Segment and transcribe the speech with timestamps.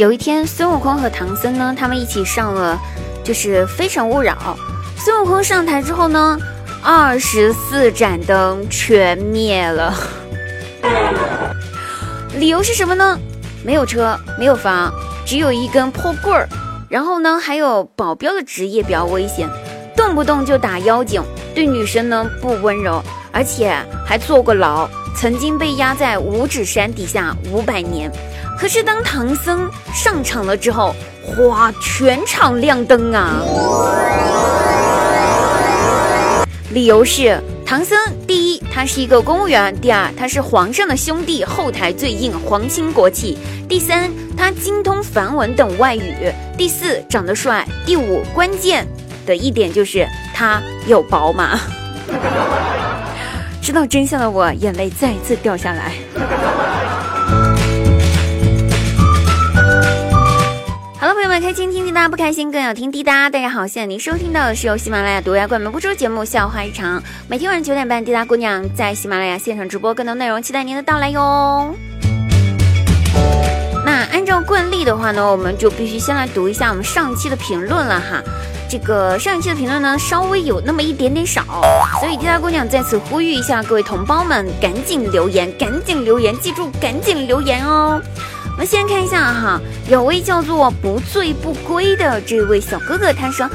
[0.00, 2.80] 有一天，孙悟空和唐僧呢，他们一起上了，
[3.22, 4.32] 就是《非诚勿扰》。
[4.98, 6.38] 孙悟空上台之后呢，
[6.82, 9.94] 二十四盏灯全灭了。
[12.34, 13.18] 理由是什么呢？
[13.62, 14.90] 没有车，没有房，
[15.26, 16.48] 只有一根破棍儿。
[16.88, 19.46] 然后呢，还有保镖的职业比较危险，
[19.94, 21.22] 动不动就打妖精，
[21.54, 23.76] 对女生呢不温柔，而且
[24.06, 28.10] 还坐过牢，曾经被压在五指山底下五百年。
[28.58, 33.40] 可是当唐僧上场了之后，哗，全场亮灯啊！
[36.72, 43.36] 理由是唐僧第一，他是一个公务员；第二，他是皇上的兄弟，后台最硬，皇亲国戚；
[43.68, 48.86] 第三，他精通梵文等外语；第四，长得帅；第五，关键
[49.24, 51.58] 的一点就是他有宝马。
[53.70, 55.92] 知道真相的我，眼泪再次掉下来。
[60.98, 63.30] 好了，朋友们，开心听滴答，不开心更要听滴答。
[63.30, 71.72] 大家好，现在您收听到的是由喜马拉雅独家冠名播出节目《笑话日常》，每天晚上九点半，滴答姑娘在喜马拉雅现场直播，更多内容期待您的到来哟。
[73.86, 78.20] 那按照惯例的话呢，我们就必须先来读一下我们上期的评论了哈。
[78.70, 81.42] 这个上一期的评论呢，稍微有那么一点点少，
[81.98, 88.00] 所以滴答姑娘在此呼吁一下各位同胞们，赶紧留言，赶紧留言，记住赶紧留言哦。
[88.52, 93.50] 我们先看一下哈，有位叫做不醉不归的这位小哥哥，他说：“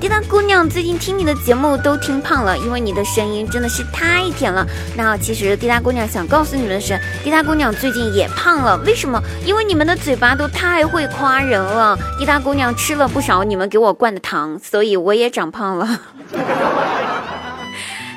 [0.00, 9.22] 滴答姑娘最近听你的节目都听胖了，因为你的声音真的是太甜了。”那其实滴答姑娘想告诉你们的是，滴答姑娘最近也胖了，为什么？
[9.44, 11.98] 因为你们的嘴巴都太会夸人了。
[12.18, 16.00] 滴答姑娘吃了不少你们给我灌的糖，所以我也长胖了。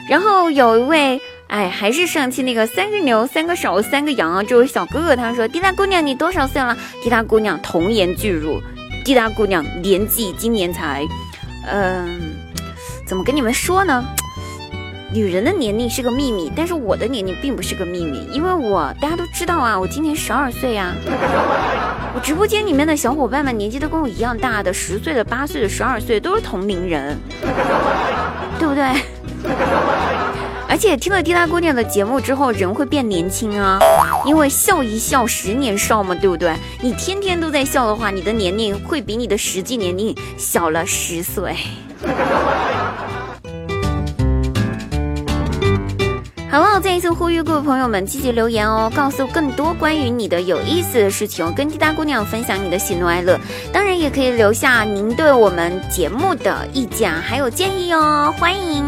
[0.10, 1.22] 然后有一位。
[1.48, 4.42] 哎，还是上期那个三个牛、三个手、三个羊啊！
[4.42, 8.60] 这位小哥哥他说：“滴答姑娘，你多少岁了？”滴答姑娘童颜巨乳，
[9.06, 11.06] 滴答姑娘年纪今年才……
[11.66, 12.36] 嗯，
[13.06, 14.04] 怎么跟你们说呢？
[15.14, 20.92] 女人的年龄是个秘密，但是我的年龄并不是个秘密，因为我大家都知道啊，我今年十二岁呀。
[22.16, 27.18] 我直播间里面的小伙伴们年纪都跟我一样大的，十岁的、八岁的、十二岁都是同龄人，
[28.60, 28.92] 对不对？
[30.74, 33.78] 而且听了滴答姑娘的节目之后，人会变年轻啊，
[34.26, 36.52] 因为笑一笑，十年少嘛，对不对？
[36.82, 41.56] 你天天都在笑的话，你的年龄会比你的实际年龄小了十岁。
[46.50, 53.40] 好了，再一次呼吁各位朋友们积极留言哦，告诉更多关于你的有意思的事情，跟滴答姑娘分享你的喜怒哀乐。
[53.72, 58.84] 当然，也可以留下您对我们节目的意见还有建议哦，欢迎。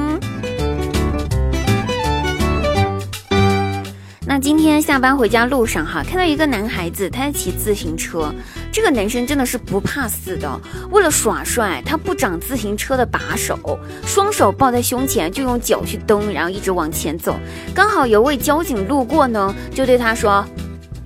[4.27, 8.33] 那今天下班回家路上哈，看到一个男孩子，他在骑自行车。
[8.71, 10.59] 这个男生真的是不怕死的，
[10.89, 17.35] 为了耍帅，他不长自行车的把手，双手抱在胸前，就用脚去蹬，然后一直往前走。
[17.73, 20.43] 刚好有位交警路过呢，就对他说：“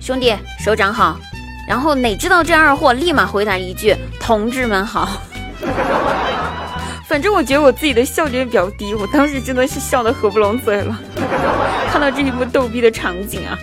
[0.00, 1.20] 兄弟，手掌好。”
[1.68, 5.20] 然后哪知道这二货立马回答一句：“同志们好。”
[7.10, 10.96] 反正我觉得我自己的笑点比较低，我当时真的是笑得合不拢嘴了。
[11.90, 13.58] 看到这一幕逗逼的场景啊！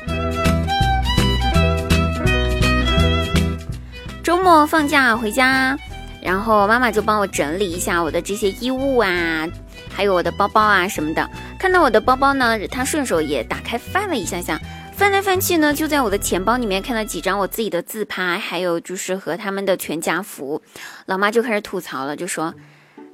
[4.22, 5.78] 周末放假回家，
[6.22, 9.48] 然后妈妈就帮我整理一下我的这些衣物啊，
[9.94, 11.26] 还有我的包包啊什么的。
[11.58, 14.60] 看到我的包包呢，她顺手也打开翻了一下下，
[14.92, 20.62] 翻来翻去呢，就在我的钱包里面看到几张我自己的自拍，还有就是和他们的全家福。
[21.06, 22.54] 老妈就开始吐槽了，就说。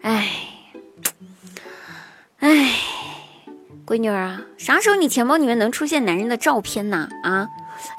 [0.03, 0.29] 哎，
[2.39, 2.71] 哎，
[3.85, 7.07] 闺女儿啊，啥时候你钱包里面能出现男人的照片呢？
[7.23, 7.47] 啊，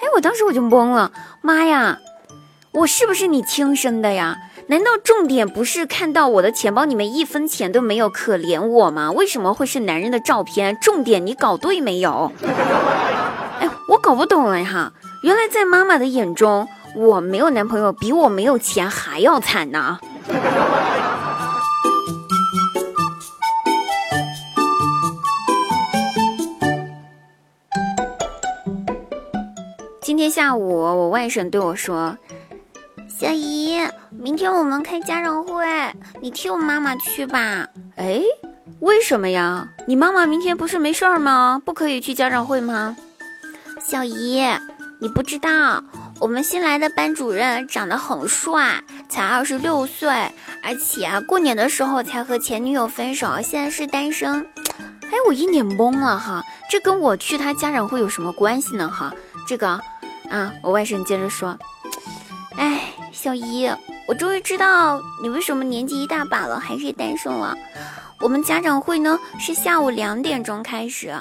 [0.00, 1.98] 哎，我当时我就懵了，妈呀，
[2.72, 4.36] 我是不是你亲生的呀？
[4.66, 9.10] 难道重点不是看到我的钱包里面一分钱都没有，可怜我吗？
[9.10, 10.76] 为什么会是男人的照片？
[10.78, 12.30] 重点你搞对没有？
[13.60, 14.92] 哎，我搞不懂了哈，
[15.22, 19.98] 原来在妈妈的眼中，我没有男朋友比我没有钱还要惨呢。
[30.04, 32.18] 今天下午，我外甥对我说
[33.08, 33.80] ：“小姨，
[34.10, 35.64] 明天我们开家长会，
[36.20, 37.66] 你替我妈妈去吧。”
[37.96, 38.20] 哎，
[38.80, 39.66] 为什么呀？
[39.86, 41.58] 你妈妈明天不是没事儿吗？
[41.64, 42.94] 不可以去家长会吗？
[43.80, 44.44] 小姨，
[45.00, 45.82] 你不知道，
[46.20, 50.10] 我们新来的班主任长得很帅，才二十六岁，
[50.62, 54.46] 而且啊，过年的时候才和前女友分手，现在是单身。
[55.04, 58.86] 哎，我一脸懵了哈，这跟我去他家长会有什么关系呢？
[58.86, 59.10] 哈，
[59.48, 59.80] 这个。
[60.30, 60.52] 啊！
[60.62, 61.56] 我外甥接着说
[62.56, 63.70] ：“哎，小姨，
[64.08, 67.56] 我终于知道你为什么年纪一大把了还是单身了。
[68.20, 71.14] 我们家长会呢是下午两点钟开始。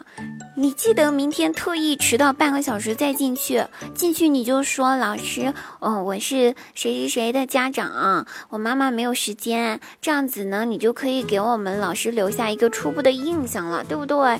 [0.55, 14.39] 你记得明天特意迟到半个小时再进去，进去你就说老师，哦，我是谁谁谁的家长，我妈妈没有时间，这样子呢，你就可以给我们老师留下一个初步的印象了，对不对？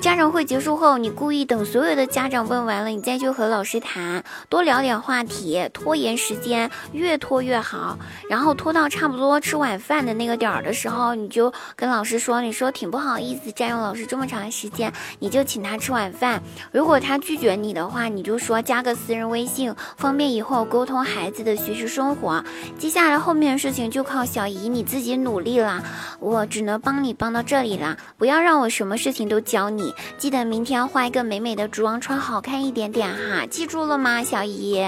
[0.00, 7.98] 家长会结束后，你故意等所有的家长问完了，你再去和老师谈，多聊点话题，拖延时间，越拖越好。
[8.28, 15.44] 然后拖到差不多吃晚饭的那个点儿的时候，你就跟老师说，你说挺不好意思占用老师这么长时间，你就。
[15.44, 16.42] 请他吃晚饭，
[16.72, 22.42] 如果他拒绝你的话，你就说加个私人微信，方便以后沟通孩子的学习生活。
[22.78, 25.84] 接下来后面的事情就靠小姨你自己努力了，
[26.18, 27.98] 我只能帮你帮到这里了。
[28.16, 29.83] 不要让我什么事情都教你，
[30.16, 34.80] 记得明天要化一个美美的妆，穿好看一点点哈，记住了吗，小姨？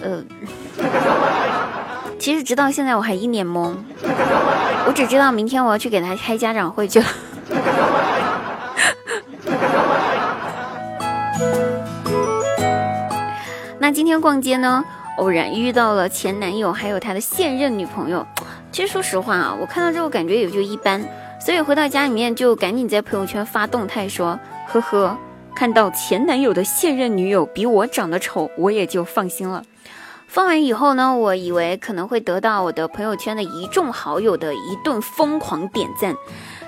[0.00, 0.22] 呃，
[2.18, 3.74] 其实直到现在我还一脸懵，
[4.86, 7.06] 我只知道明天我要去给他开家长会去了。
[13.80, 14.84] 那今天逛街呢，
[15.16, 18.26] 偶然遇到了前男友，还有他的现任女朋友。
[18.70, 21.02] 其实说实话啊，我看到之后感觉也就一般，
[21.40, 24.38] 所以回到家里面就赶紧在朋友圈发动态说
[24.68, 25.16] ：“呵呵，
[25.54, 29.62] 看到前男友的现任女友比我长得丑，我也就放心了。”
[30.26, 36.14] 放完以后呢，我以为可能会得到我的朋友圈的一众好友的一顿疯狂点赞。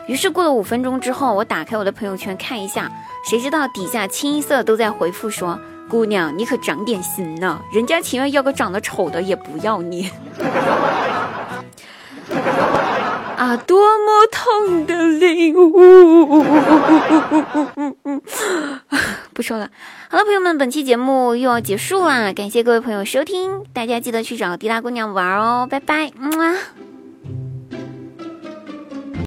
[0.06, 2.90] 于是过了五分钟之后，我打开我的朋友圈看一下，
[3.28, 10.10] 谁知道底下清一色都在回复说：“姑娘，你可长点心呐，人家情愿要个长得丑的，也不要你。”
[13.40, 16.44] 啊，多么痛的领悟！
[19.32, 19.70] 不说了，
[20.10, 26.54] 好了，朋友们，本期节目又要结束啦，感谢各位朋友收听，大家记得去找滴答姑娘玩哦，拜拜，嗯啊。